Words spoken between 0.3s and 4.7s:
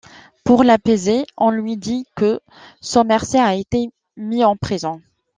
Pour l'apaiser, on lui dit que Somerset a été mis en